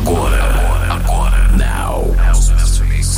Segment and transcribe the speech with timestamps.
[0.00, 0.42] Agora,
[0.94, 2.10] agora, now.
[2.16, 2.48] House,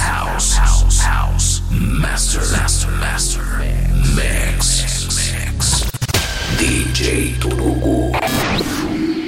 [0.00, 1.62] house, house, house.
[1.71, 3.43] Master, master, master.
[4.16, 5.84] Mix, mix.
[6.58, 8.10] DJ Turugo.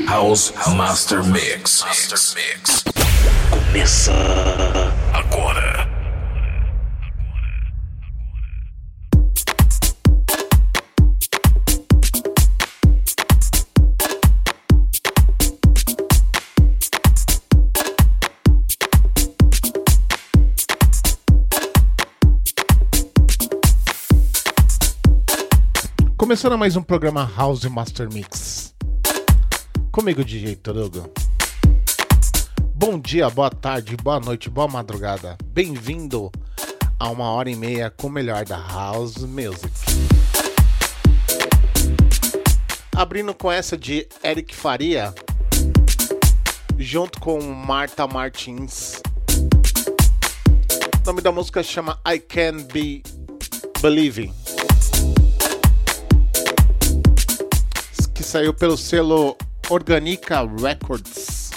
[0.08, 1.84] House Master Mix.
[1.84, 2.84] Master Mix.
[3.50, 4.93] Começa
[26.34, 28.74] Começando mais um programa House Master Mix.
[29.92, 31.08] Comigo, DJ Torugo.
[32.74, 35.38] Bom dia, boa tarde, boa noite, boa madrugada.
[35.44, 36.32] Bem-vindo
[36.98, 39.70] a uma hora e meia com o melhor da House Music.
[42.96, 45.14] Abrindo com essa de Eric Faria,
[46.76, 49.00] junto com Marta Martins.
[51.00, 53.04] O nome da música chama I Can Be
[53.80, 54.34] Believing.
[58.24, 59.36] Saiu pelo selo
[59.68, 61.50] Organica Records.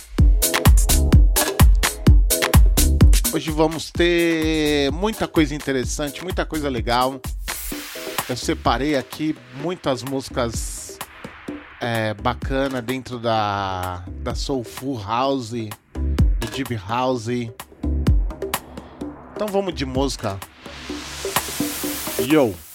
[3.33, 7.21] Hoje vamos ter muita coisa interessante, muita coisa legal.
[8.27, 10.97] Eu separei aqui muitas músicas
[11.79, 17.29] é, bacanas dentro da, da Soulful House, do Deep House.
[19.35, 20.37] Então vamos de música.
[22.19, 22.66] Yo!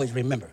[0.00, 0.50] Always remember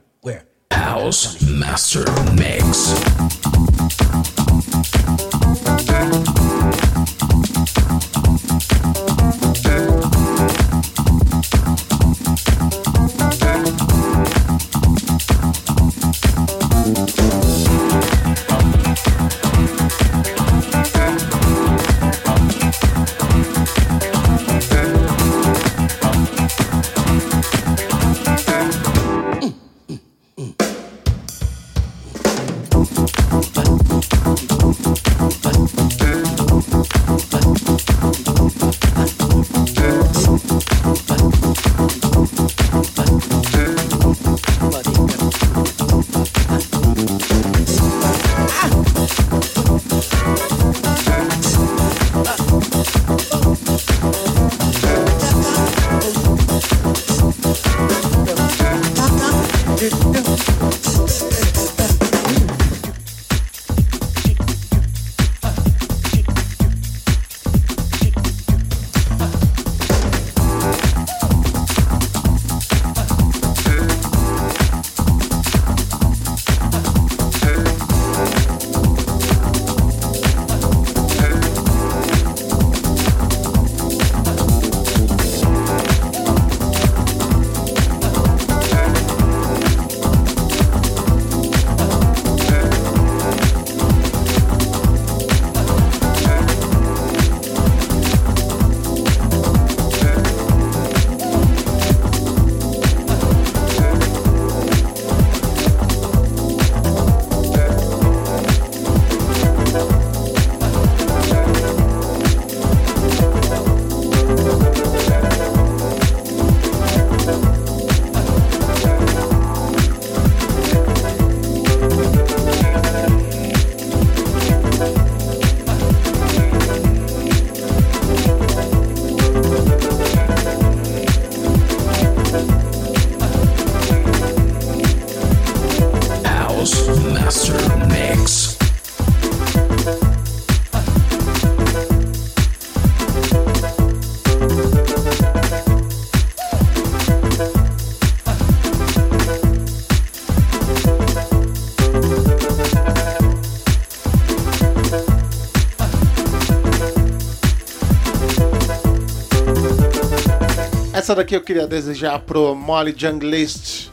[161.08, 163.90] Essa daqui eu queria desejar pro Molly Junglist.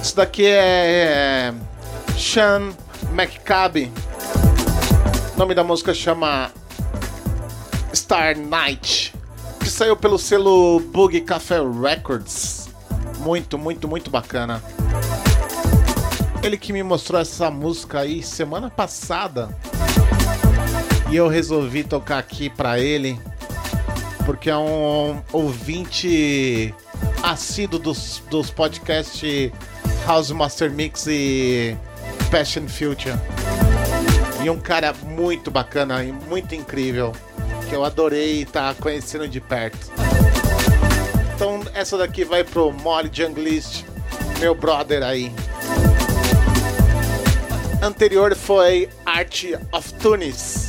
[0.00, 1.54] Isso daqui é, é
[2.16, 2.72] Sean
[3.12, 3.90] McCabe.
[5.34, 6.52] O nome da música chama
[7.92, 9.12] Star Night,
[9.58, 12.68] que saiu pelo selo Bug Café Records.
[13.18, 14.62] Muito, muito, muito bacana.
[16.40, 19.48] Ele que me mostrou essa música aí semana passada.
[21.14, 23.16] E eu resolvi tocar aqui pra ele,
[24.26, 26.74] porque é um ouvinte
[27.22, 29.52] assíduo dos, dos podcasts
[30.08, 31.76] House Master Mix e
[32.32, 33.14] Passion Future.
[34.42, 37.12] E um cara muito bacana e muito incrível,
[37.68, 39.92] que eu adorei estar conhecendo de perto.
[41.32, 43.84] Então essa daqui vai pro Molly Junglist,
[44.40, 45.32] meu brother aí.
[47.80, 50.63] Anterior foi Art of Tunis.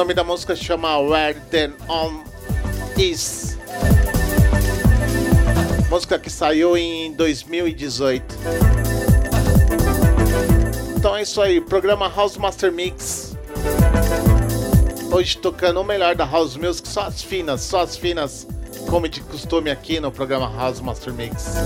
[0.00, 2.24] Nome da música chama Where the On
[2.96, 3.58] Is.
[5.90, 8.24] Música que saiu em 2018.
[10.96, 13.36] Então é isso aí, programa House Master Mix.
[15.12, 18.46] Hoje tocando o melhor da House Music, só as finas, só as finas,
[18.88, 21.56] como de costume aqui no programa House Master Mix.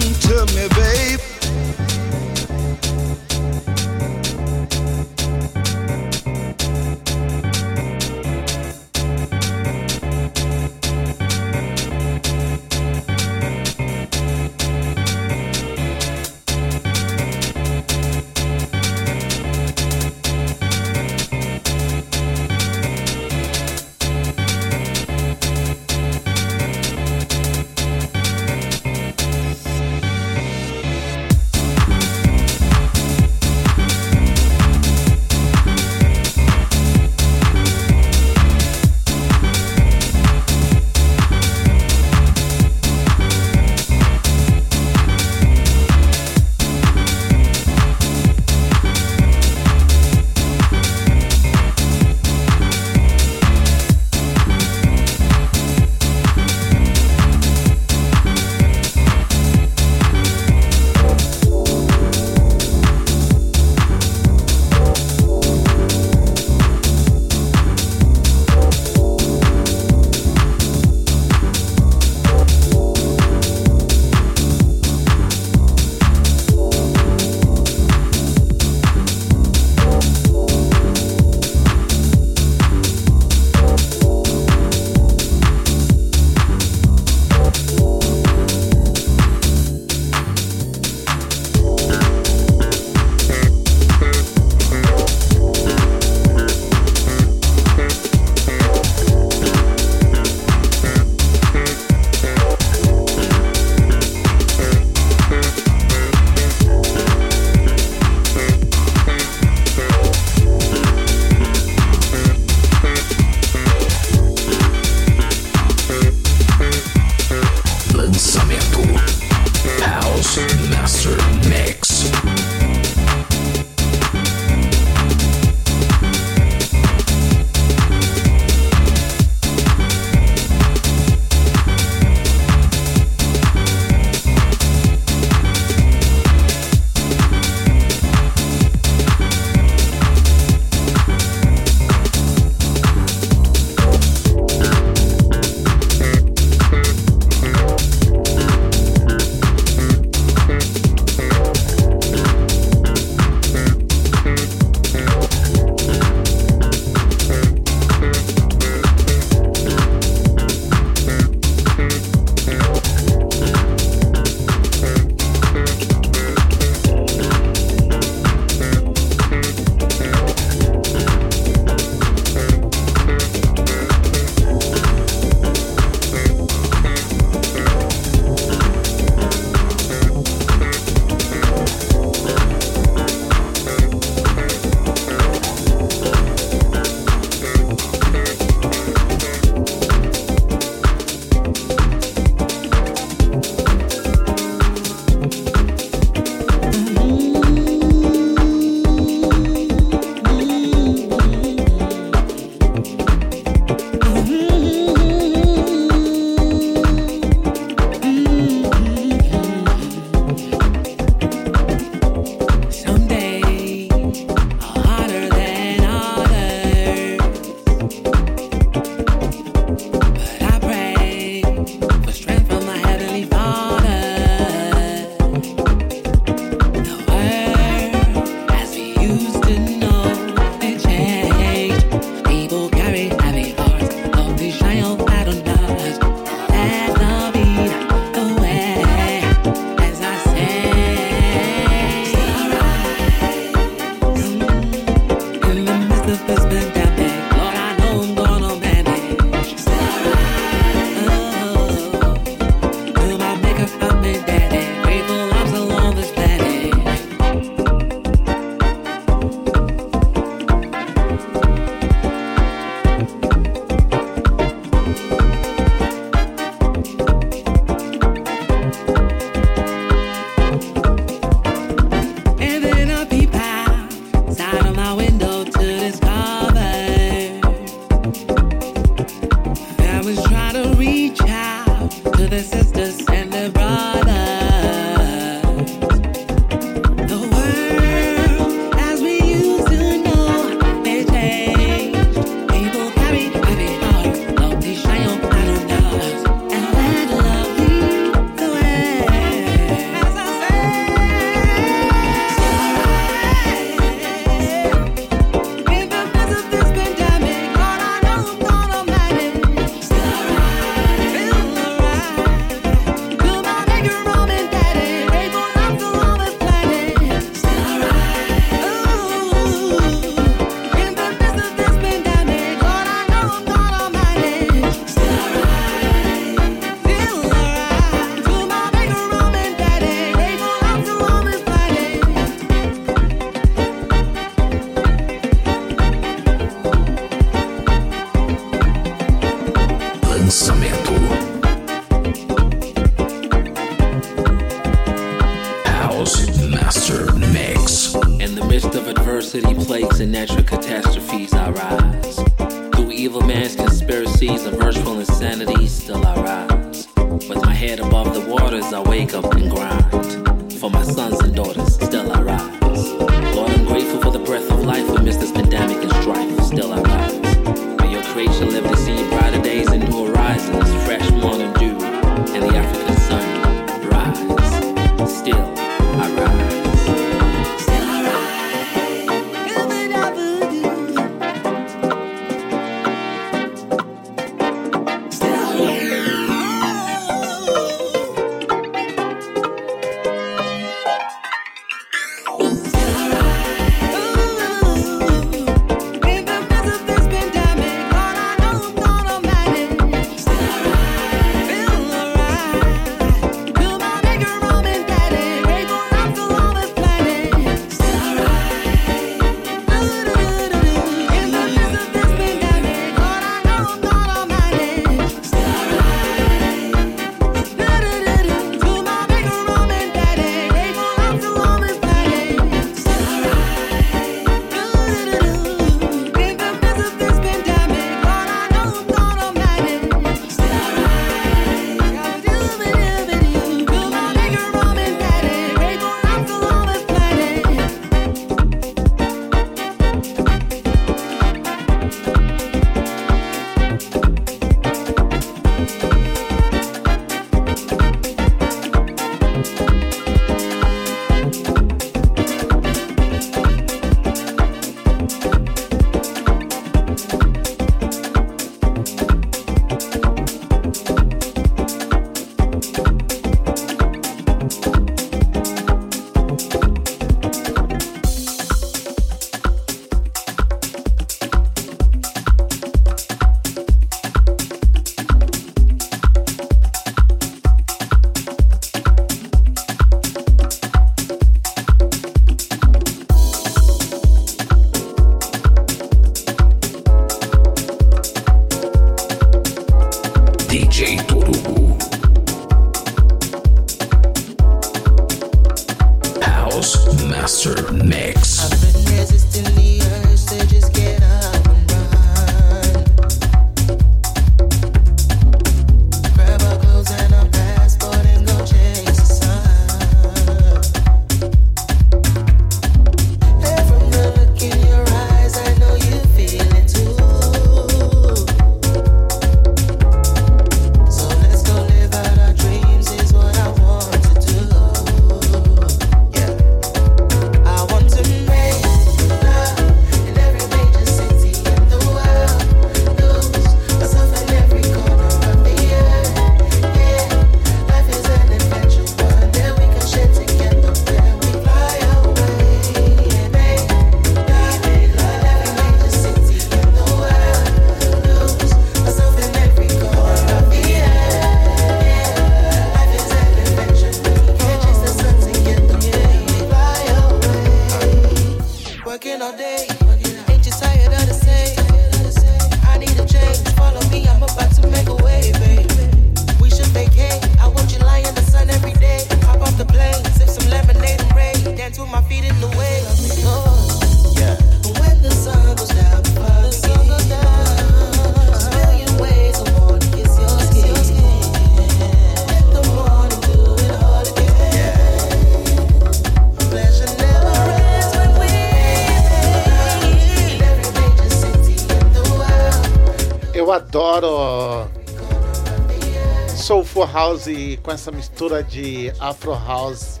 [596.82, 600.00] disco house com essa mistura de afro house.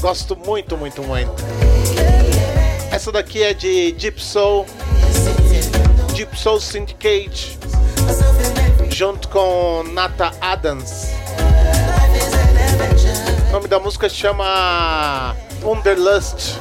[0.00, 1.32] Gosto muito, muito, muito.
[2.90, 4.66] Essa daqui é de Deep Soul,
[6.14, 7.58] Deep Soul Syndicate,
[8.90, 11.08] junto com Nata Adams.
[13.48, 16.58] O nome da música chama Underlust,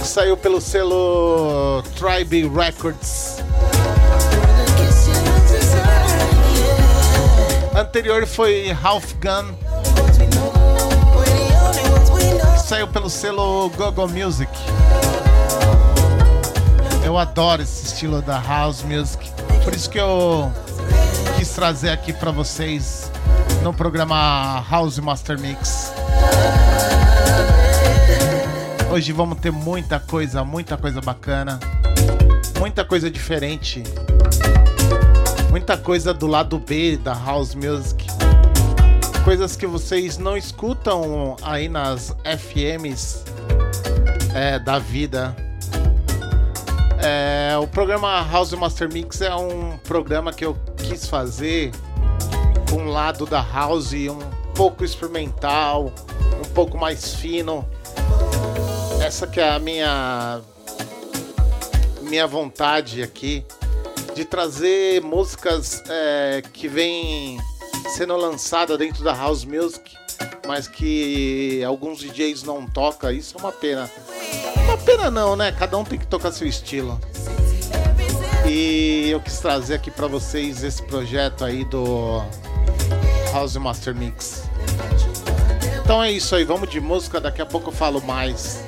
[0.00, 3.13] que saiu pelo selo Tribe Records.
[7.94, 9.54] anterior foi Half Gun.
[12.58, 14.50] Saiu pelo selo Google Music.
[17.04, 19.30] Eu adoro esse estilo da house music.
[19.62, 20.52] Por isso que eu
[21.38, 23.12] quis trazer aqui para vocês
[23.62, 25.92] no programa House Master Mix.
[28.90, 31.60] Hoje vamos ter muita coisa, muita coisa bacana,
[32.58, 33.84] muita coisa diferente
[35.54, 38.08] muita coisa do lado B da House Music,
[39.22, 43.22] coisas que vocês não escutam aí nas FMs
[44.34, 45.32] é, da vida.
[47.00, 51.70] É, o programa House Master Mix é um programa que eu quis fazer
[52.68, 54.18] com um lado da house um
[54.56, 55.92] pouco experimental,
[56.44, 57.64] um pouco mais fino.
[59.00, 60.40] Essa que é a minha
[62.02, 63.46] minha vontade aqui
[64.14, 67.38] de trazer músicas é, que vêm
[67.88, 69.96] sendo lançadas dentro da house music,
[70.46, 73.10] mas que alguns DJs não tocam.
[73.10, 73.90] Isso é uma pena.
[74.64, 75.52] Uma pena não, né?
[75.52, 77.00] Cada um tem que tocar seu estilo.
[78.46, 82.22] E eu quis trazer aqui para vocês esse projeto aí do
[83.32, 84.44] House Master Mix.
[85.82, 88.62] Então é isso aí, vamos de música, daqui a pouco eu falo mais.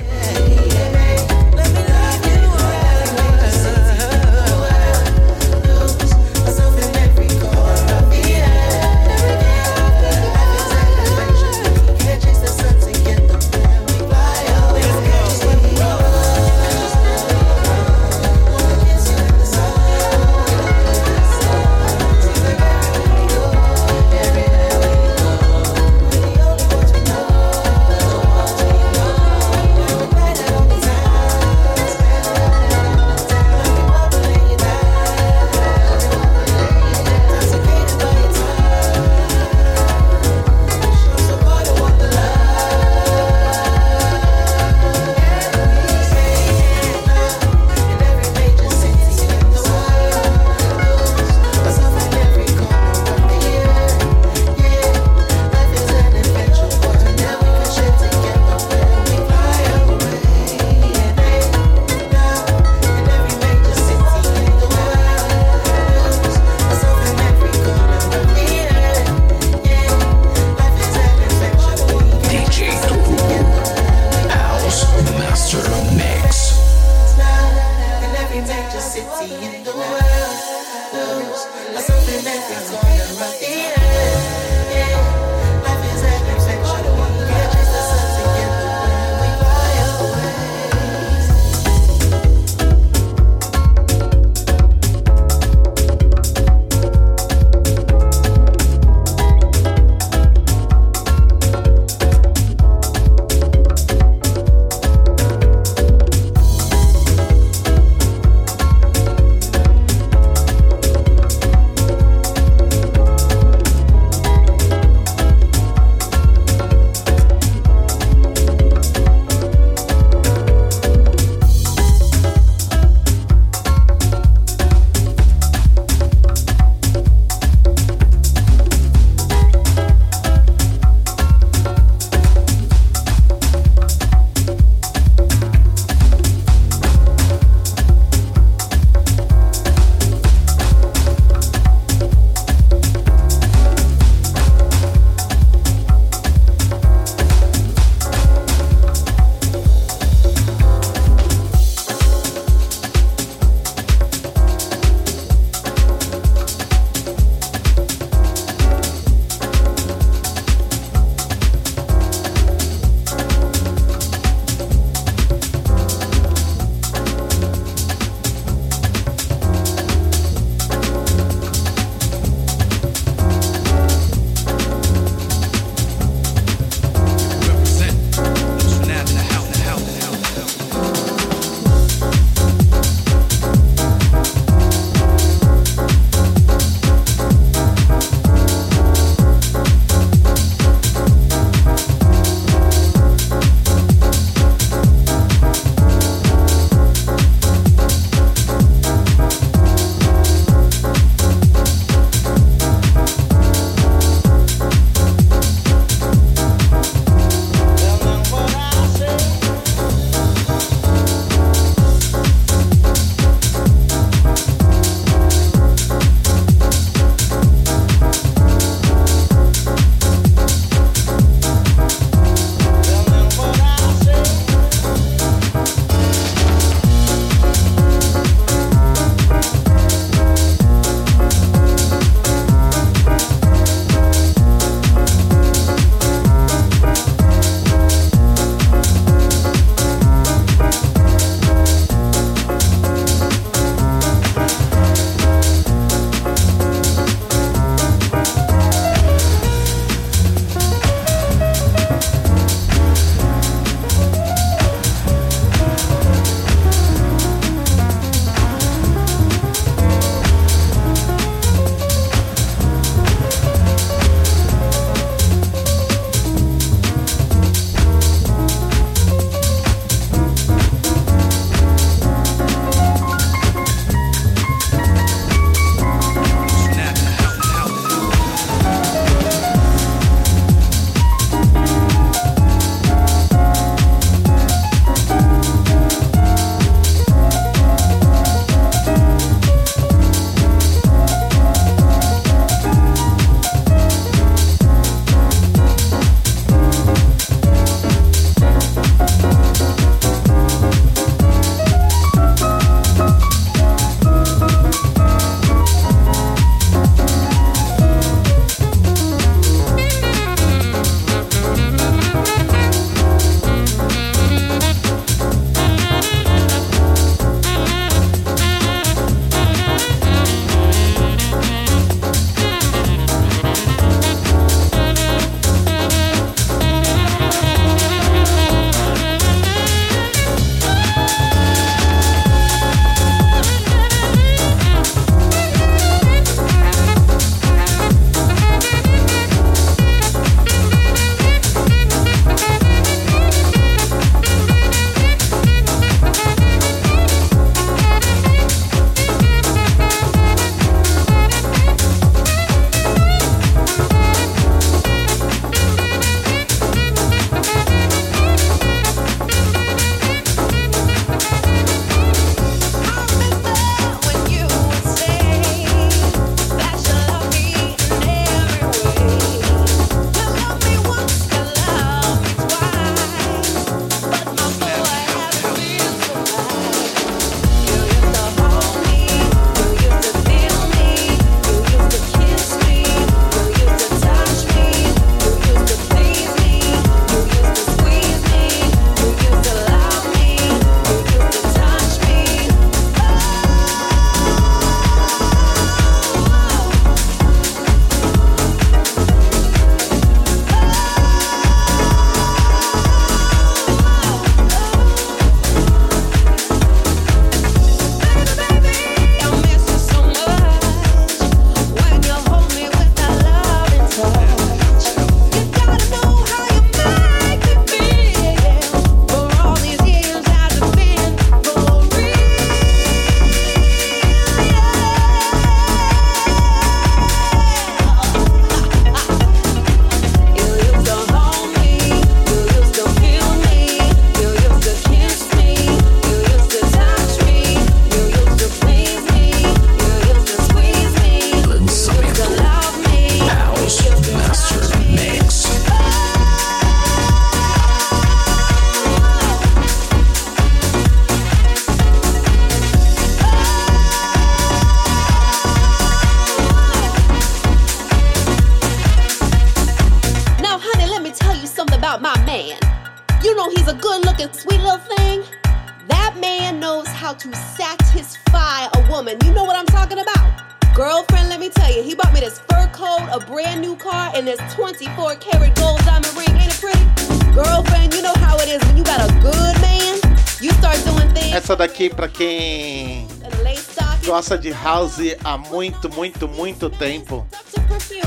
[484.37, 487.27] Gosta de house há muito, muito, muito tempo,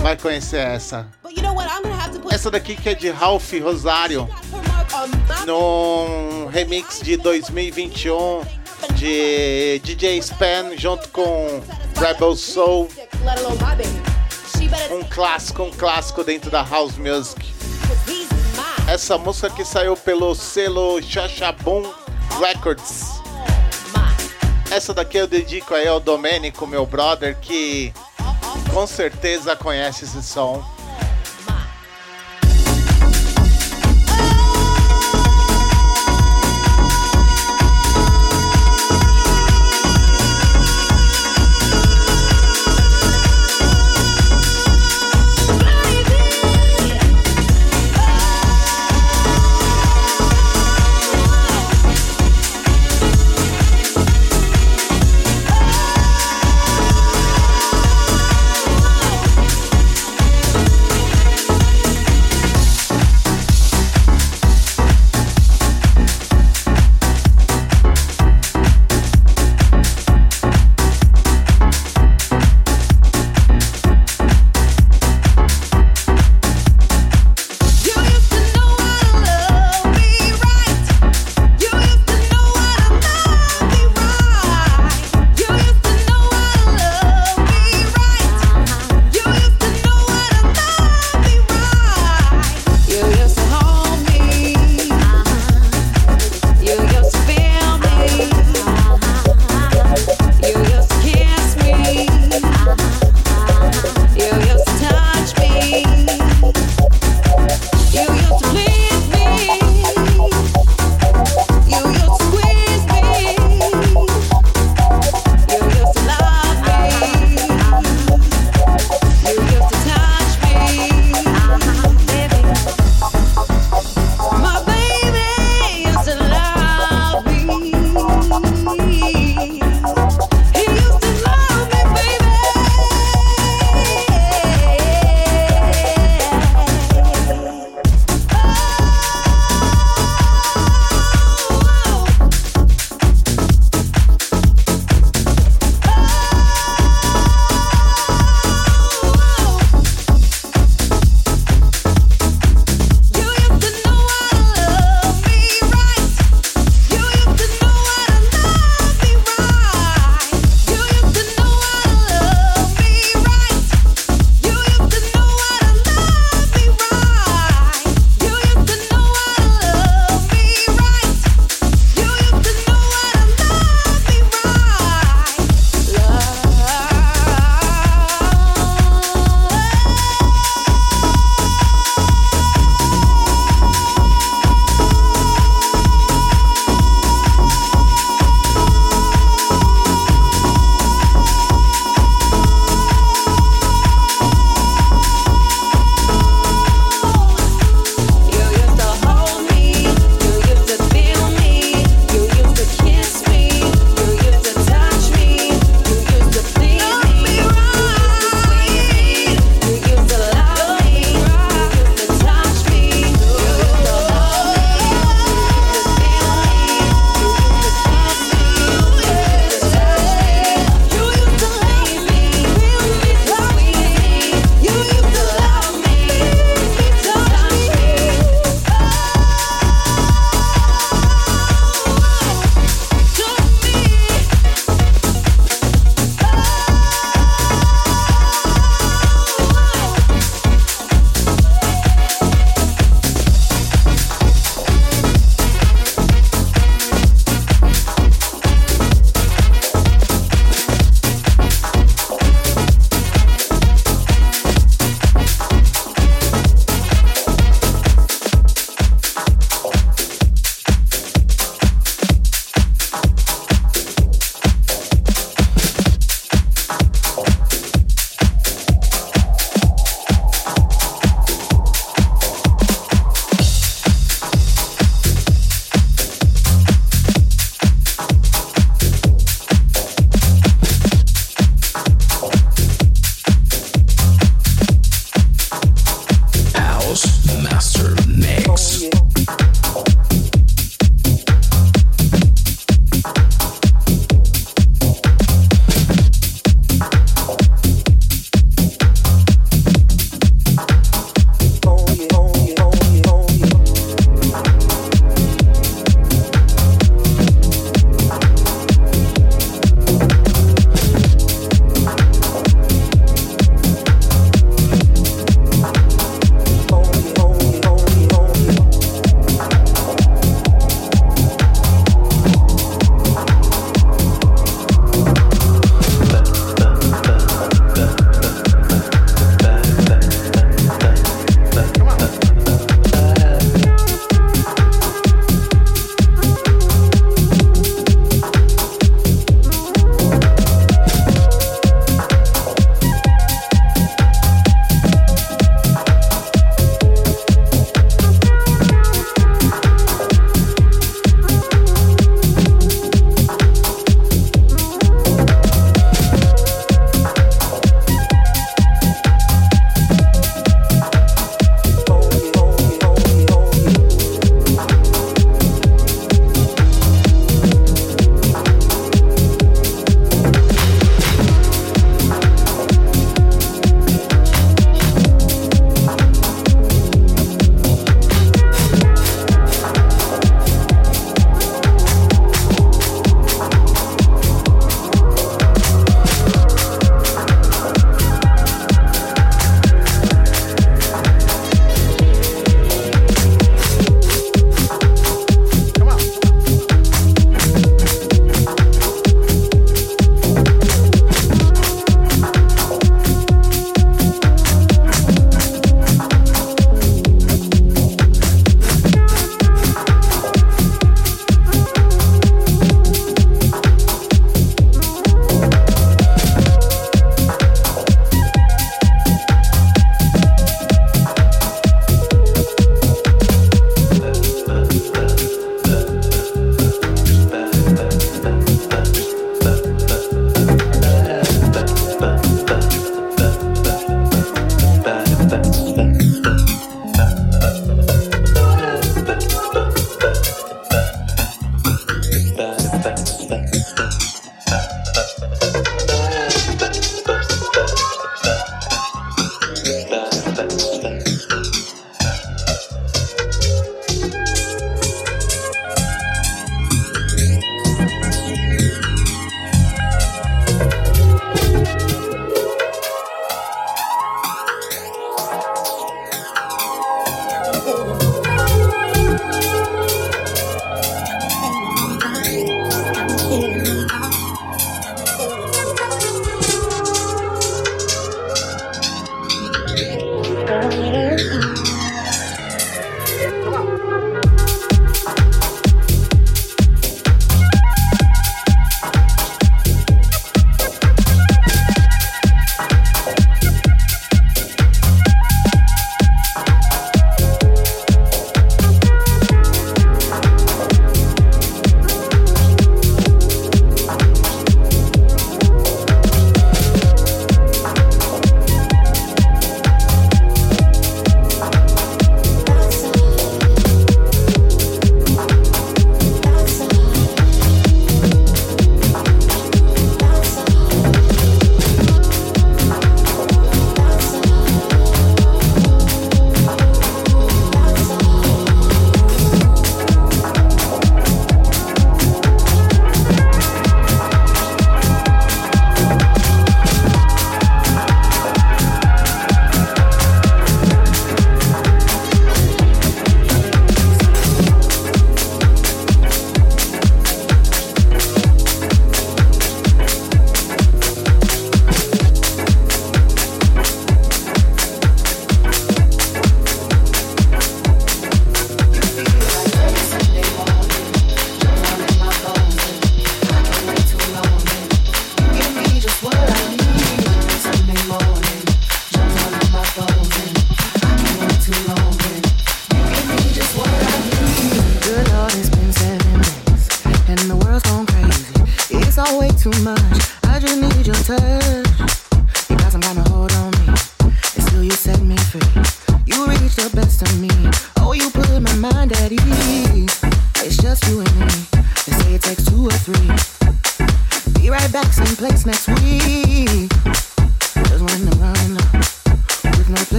[0.00, 1.08] vai conhecer essa.
[2.30, 4.28] Essa daqui que é de Ralph Rosário,
[5.46, 8.42] num remix de 2021
[8.94, 11.62] de DJ Span junto com
[11.96, 12.88] Rebel Soul.
[14.90, 17.54] Um clássico, um clássico dentro da house music.
[18.86, 21.90] Essa música que saiu pelo selo Shashabum
[22.40, 23.18] Records.
[24.70, 27.92] Essa daqui eu dedico aí ao Domênico, meu brother, que
[28.72, 30.62] com certeza conhece esse som.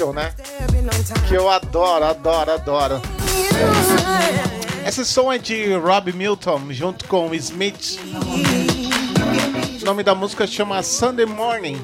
[0.00, 0.32] Né?
[1.28, 3.02] Que eu adoro, adoro, adoro.
[4.86, 7.98] Esse som é de Rob Milton junto com Smith.
[9.82, 11.76] O nome da música chama Sunday Morning.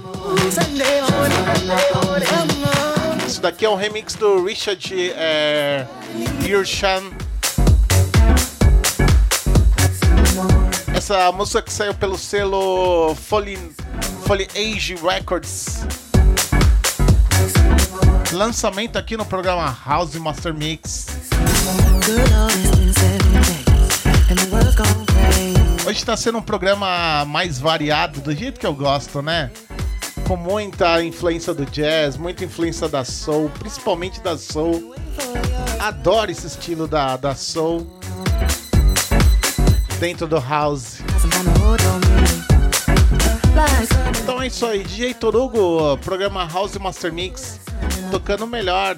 [3.27, 5.87] Isso daqui é um remix do Richard é,
[10.95, 13.59] Essa música que saiu pelo selo Folly
[14.57, 15.76] Age Records
[18.37, 21.07] lançamento aqui no programa House Master Mix.
[25.87, 29.51] Hoje está sendo um programa mais variado, do jeito que eu gosto, né?
[30.29, 34.95] Com muita influência do jazz, muita influência da soul, principalmente da soul.
[35.79, 37.87] Adoro esse estilo da, da soul
[39.99, 40.99] dentro do house.
[44.23, 47.66] Então é isso aí, DJ Torugo, programa House Master Mix
[48.11, 48.97] tocando melhor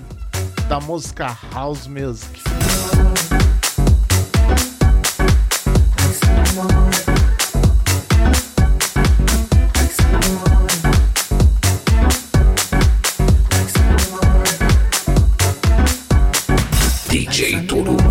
[0.69, 2.43] da música House Music.
[17.09, 18.08] DJ Turu.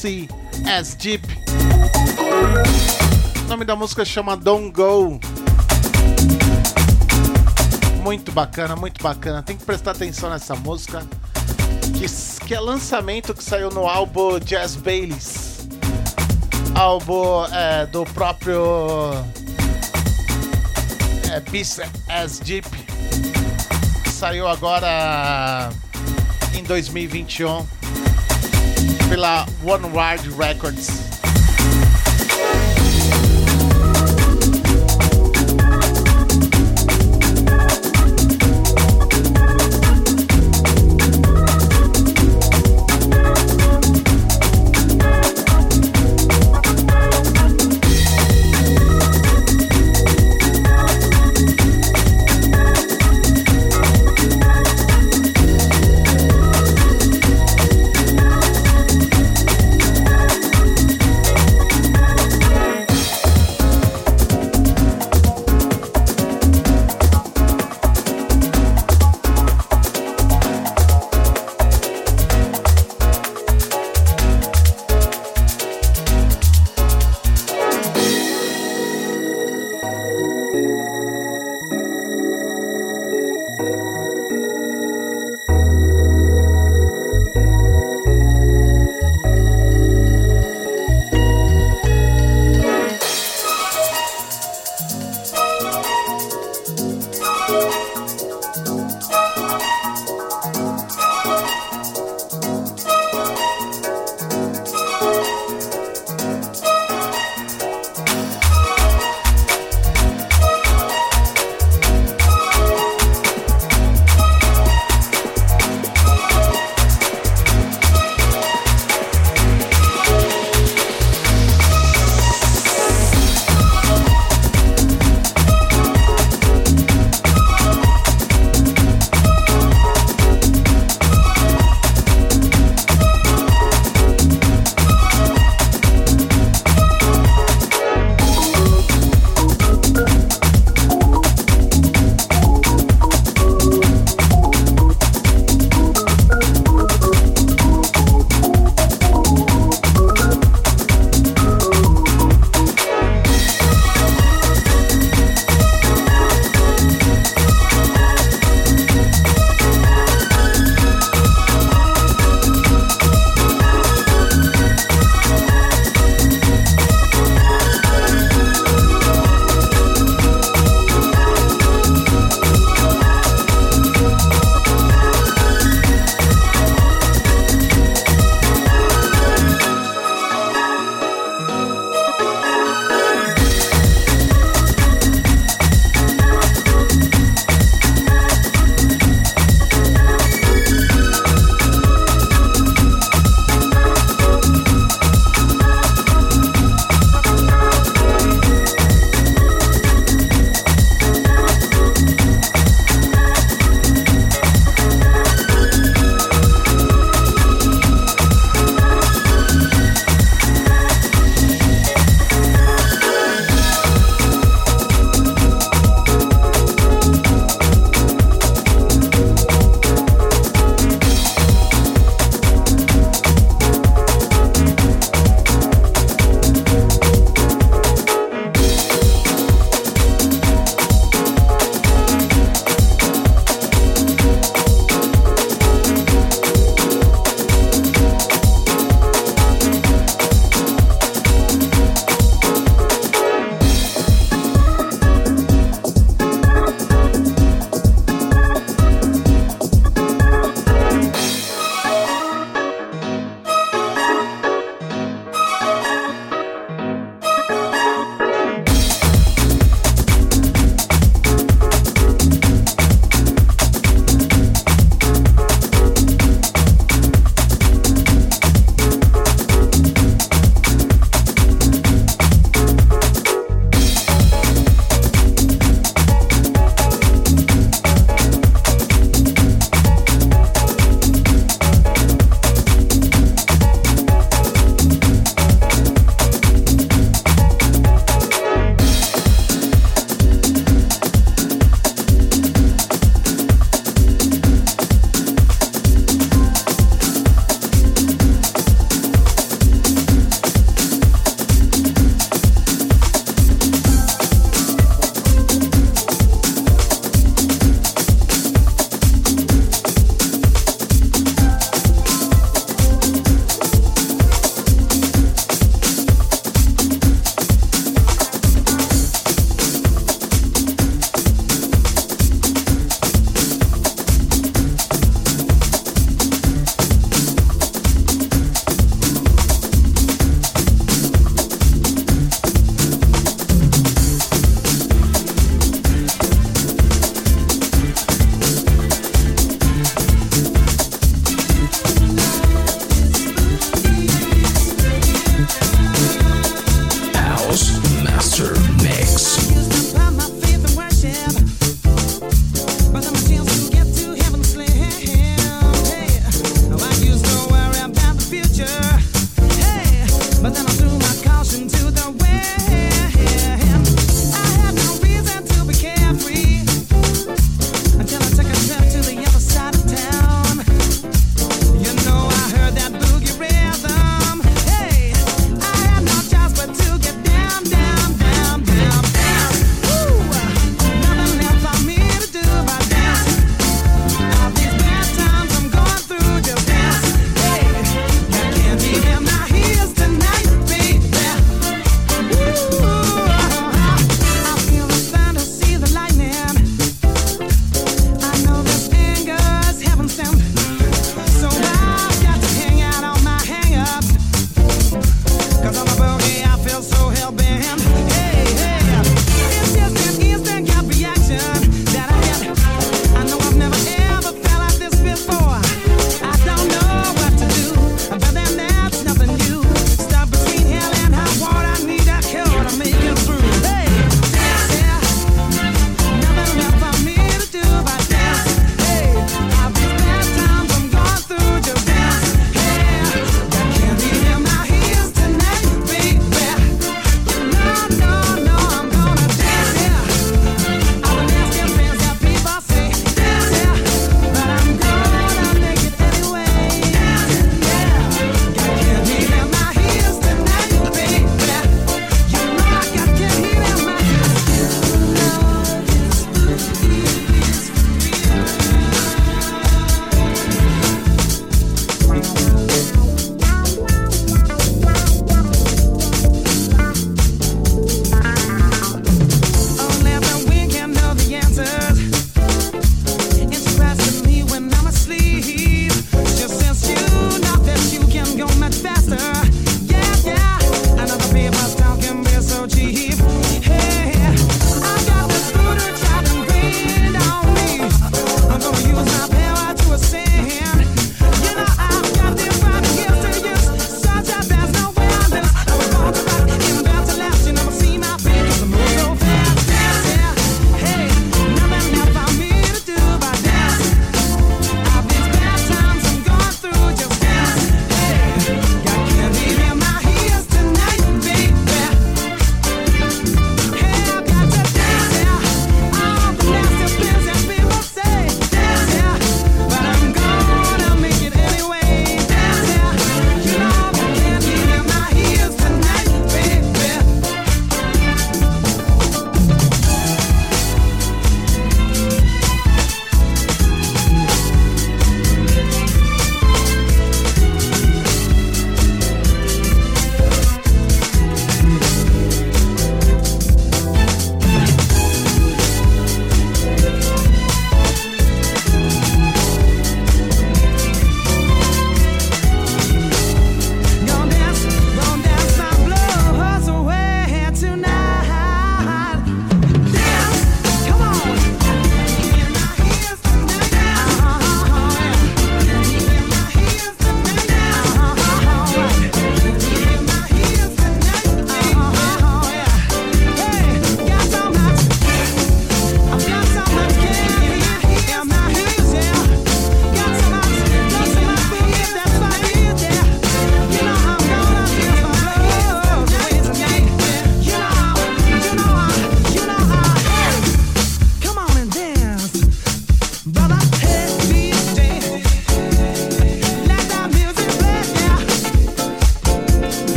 [0.00, 0.28] BC
[0.66, 1.26] S Deep.
[3.44, 5.20] O nome da música chama Don't Go.
[8.02, 9.42] Muito bacana, muito bacana.
[9.42, 11.06] Tem que prestar atenção nessa música.
[11.98, 15.68] Que, que é lançamento que saiu no álbum Jazz Baileys.
[16.74, 19.12] Álbum é, do próprio
[21.30, 22.66] é, Beast as Deep.
[24.06, 25.68] Saiu agora
[26.54, 27.79] em 2021
[29.08, 31.09] pela One Wide Records.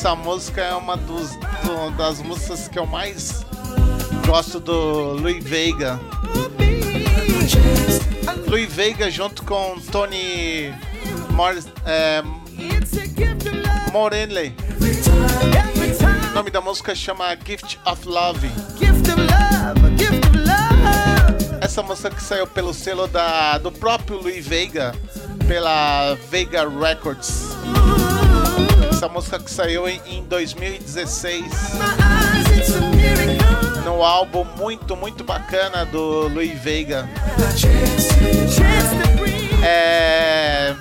[0.00, 3.44] essa música é uma dos, do, das músicas que eu mais
[4.26, 6.00] gosto do Louis Veiga.
[8.48, 10.72] Louis Veiga junto com Tony
[11.32, 11.54] Mor
[11.84, 12.22] é,
[13.92, 14.56] Morelli.
[16.30, 18.50] O nome da música chama Gift of Love.
[21.60, 24.94] Essa música que saiu pelo selo da, do próprio Louis Veiga,
[25.46, 27.50] pela Veiga Records.
[29.00, 31.46] Essa música que saiu em 2016
[33.82, 37.08] no álbum muito, muito bacana do Louis Veiga.
[39.64, 40.76] É...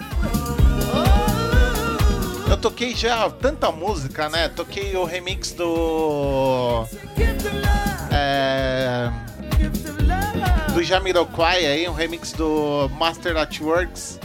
[2.50, 4.50] Eu toquei já tanta música, né?
[4.50, 6.86] Toquei o remix do.
[8.12, 9.10] É...
[10.74, 14.20] Do Jamiroquai aí, um remix do Master Networks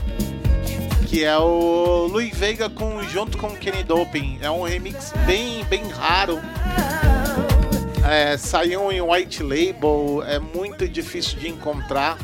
[1.15, 4.41] que é o Luiz Veiga com, junto com o Kenny Doping.
[4.43, 6.41] É um remix bem, bem raro.
[8.05, 12.19] É, saiu em white label, é muito difícil de encontrar.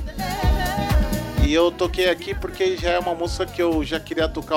[1.46, 4.56] E eu toquei aqui porque já é uma música que eu já queria tocar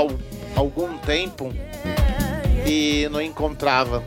[0.56, 1.54] algum tempo
[2.66, 4.04] e não encontrava.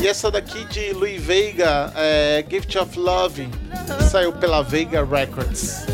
[0.00, 3.48] E essa daqui de Luiz Veiga, é Gift of Love,
[4.10, 5.86] saiu pela Veiga Records.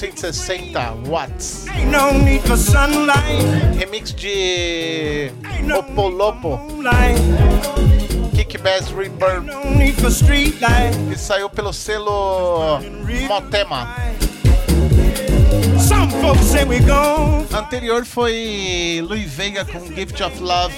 [0.00, 1.66] 1960 Watts.
[3.78, 5.30] Remix de
[5.76, 6.58] Opolopo.
[8.34, 9.44] Kick Bass light.
[11.10, 12.80] que saiu pelo selo
[13.28, 13.94] Motema.
[17.52, 20.74] Anterior foi Louis Vega com Gift of Love.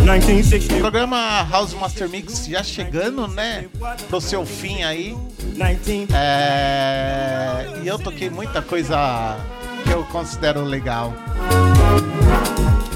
[0.00, 3.66] 1960, Programa House Master Mix já chegando, né?
[4.08, 5.16] Pro seu fim aí.
[5.60, 6.08] 19.
[6.14, 7.66] É...
[7.82, 9.36] E eu toquei muita coisa
[9.84, 11.12] que eu considero legal.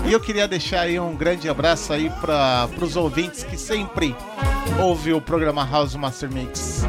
[0.07, 4.17] E eu queria deixar aí um grande abraço aí para os ouvintes que sempre
[4.81, 6.85] ouvem o programa House Master Mix.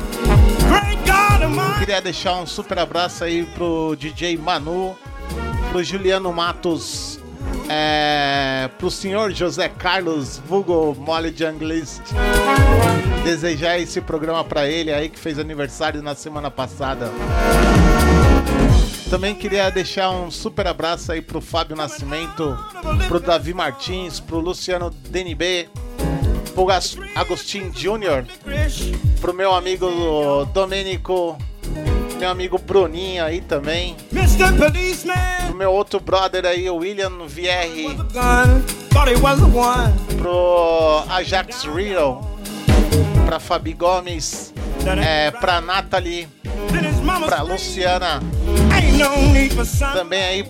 [1.79, 4.97] Queria deixar um super abraço aí pro DJ Manu,
[5.71, 7.19] pro Juliano Matos,
[7.69, 12.01] é, pro senhor José Carlos, vulgo Mole de Anglist.
[13.25, 17.11] Desejar esse programa pra ele aí que fez aniversário na semana passada.
[19.09, 22.55] Também queria deixar um super abraço aí pro Fábio Nascimento,
[23.07, 25.67] pro Davi Martins, pro Luciano DNB,
[26.53, 26.67] pro
[27.15, 28.25] Agostinho Júnior,
[29.19, 31.35] pro meu amigo Domênico,
[32.19, 33.97] meu amigo Bruninho aí também,
[35.47, 37.09] pro meu outro brother aí, o William
[39.53, 39.93] one.
[40.17, 42.34] pro Ajax Real,
[43.25, 44.53] pra Fabi Gomes,
[45.03, 46.27] é, pra Nathalie,
[47.25, 48.21] pra Luciana,
[49.93, 50.43] também aí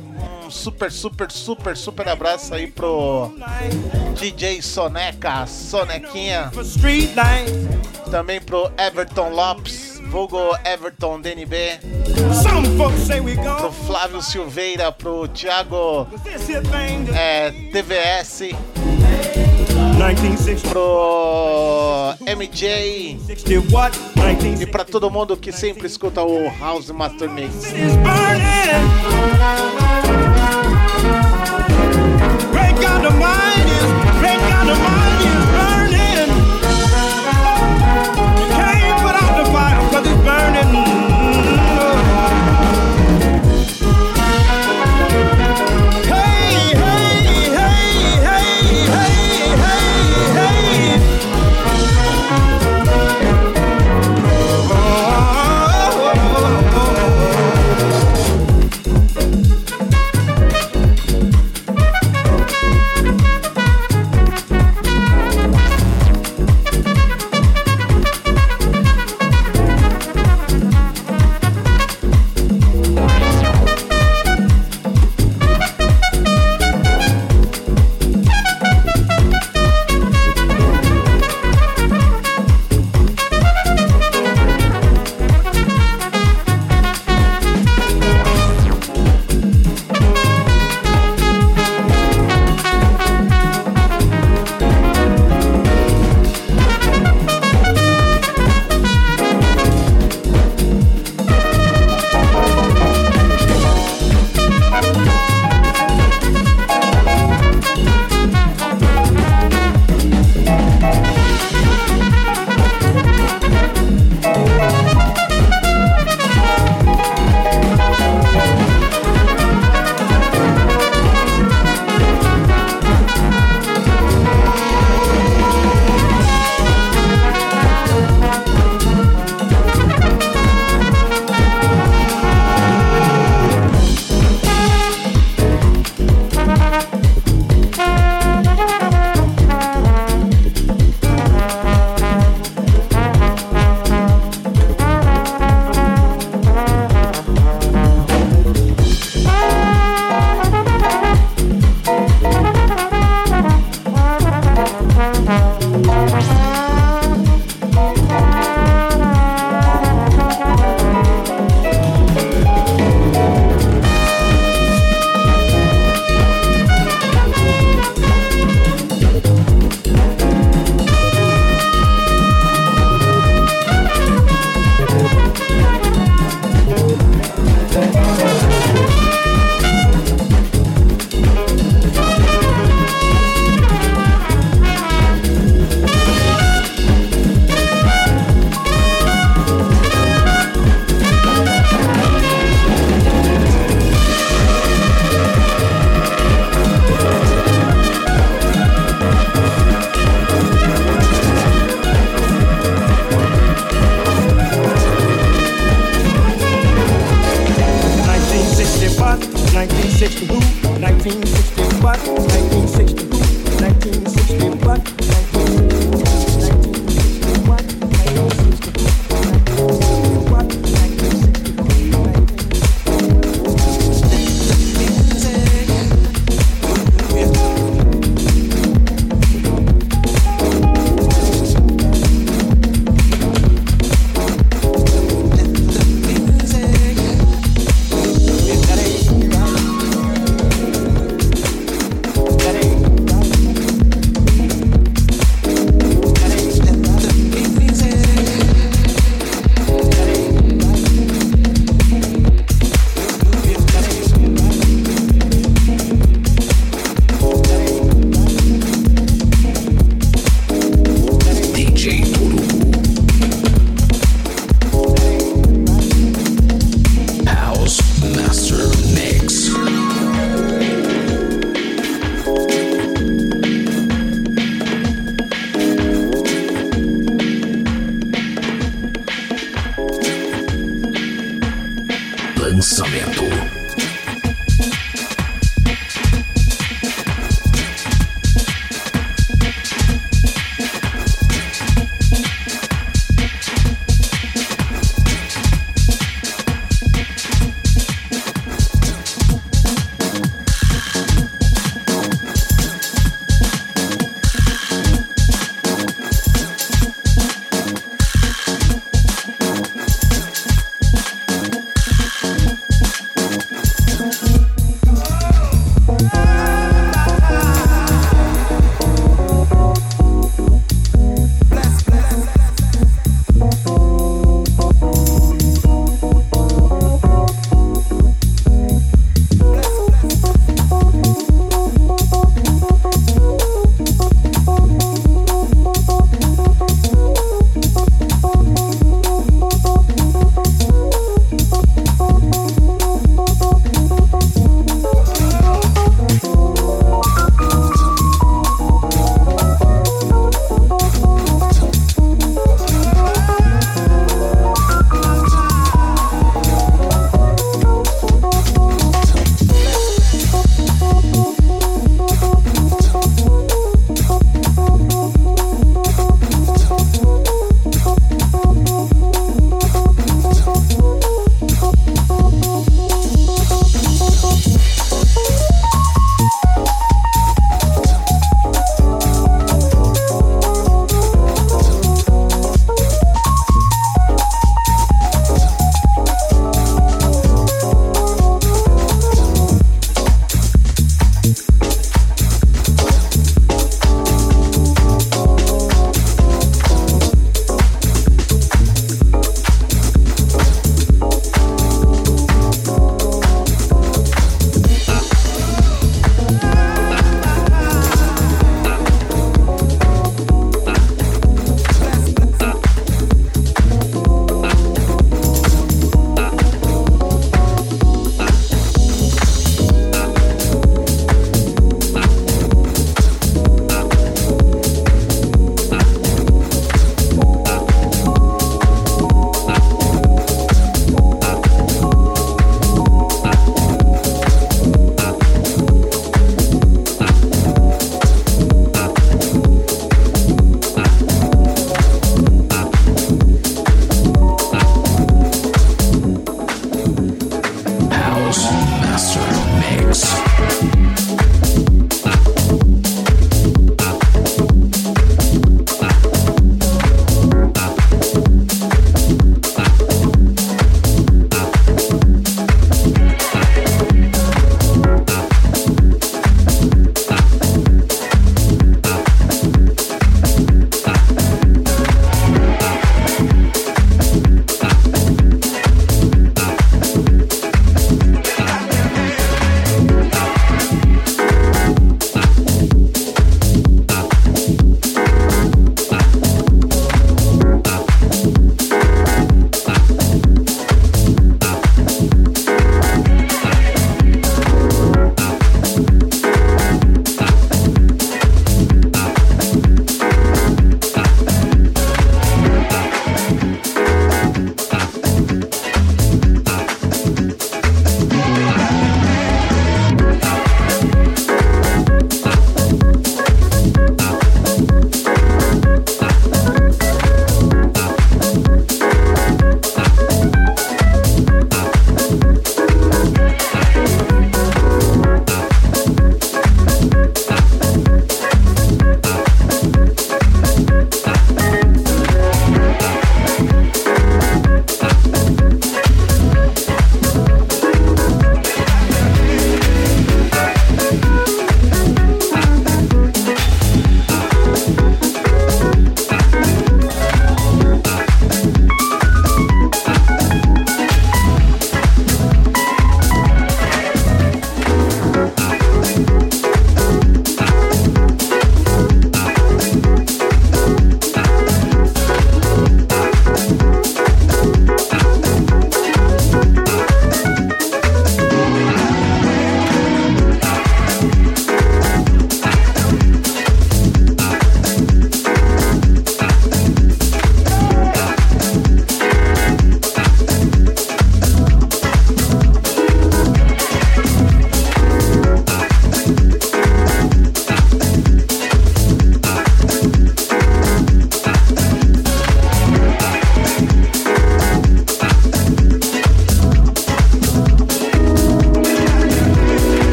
[0.46, 3.32] um super, super, super, super abraço aí pro
[4.20, 6.52] DJ Soneca, Sonequinha,
[8.12, 11.80] também pro Everton Lopes, vulgo Everton DNB,
[13.58, 16.08] pro Flávio Silveira, pro Thiago
[17.16, 18.75] é, TVS, 1960.
[20.70, 23.98] Pro MJ 60 what?
[23.98, 27.54] e 1960 pra todo mundo que sempre escuta o House Master Mix.
[27.72, 28.86] is burning.
[32.52, 34.05] Great God Almighty,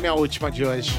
[0.00, 0.92] ser minha última de hoje.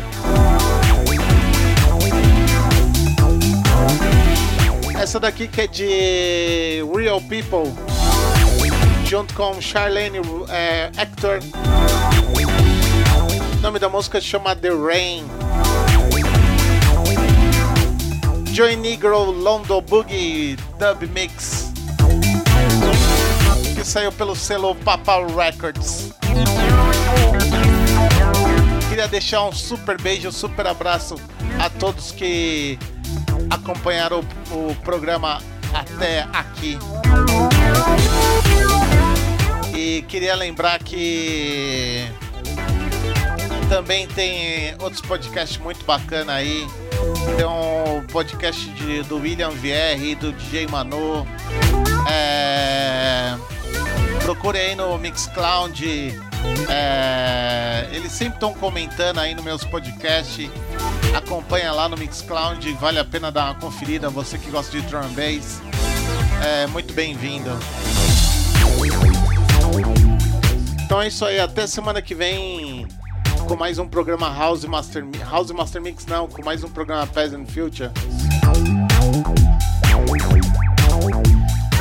[4.99, 7.73] Essa daqui que é de Real People,
[9.05, 10.19] junto com Charlene
[10.49, 11.39] é, Hector.
[13.57, 15.25] O nome da música chama The Rain.
[18.53, 21.71] Joy Negro Londo Boogie Dub Mix.
[23.75, 26.00] Que saiu pelo selo Papal Records.
[29.01, 31.15] Queria deixar um super beijo, um super abraço
[31.59, 32.77] a todos que
[33.49, 35.41] acompanharam o, o programa
[35.73, 36.77] até aqui.
[39.75, 42.07] E queria lembrar que
[43.67, 46.67] também tem outros podcasts muito bacana aí.
[47.37, 51.25] Tem um podcast de, do William Vierre, do DJ Manu.
[52.07, 53.35] É,
[54.23, 56.30] procure aí no Mixcloud.
[56.69, 60.49] É, eles sempre estão comentando aí nos meus podcasts.
[61.15, 64.09] Acompanha lá no Mixcloud, vale a pena dar uma conferida.
[64.09, 65.61] Você que gosta de drum bass,
[66.43, 67.49] é muito bem-vindo.
[70.83, 72.87] Então é isso aí, até semana que vem
[73.47, 77.45] com mais um programa House Master House Master Mix não, com mais um programa Peasant
[77.47, 77.91] Future.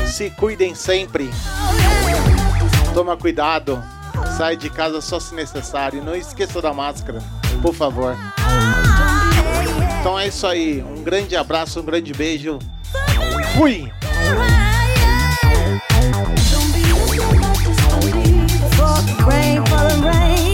[0.07, 1.31] Se cuidem sempre.
[2.93, 3.83] Toma cuidado.
[4.41, 6.03] Sai de casa só se necessário.
[6.03, 7.19] Não esqueça da máscara,
[7.61, 8.17] por favor.
[10.01, 10.83] Então é isso aí.
[10.83, 12.59] Um grande abraço, um grande beijo.
[13.55, 13.93] Fui!
[19.27, 19.59] Rain,
[20.01, 20.50] rain.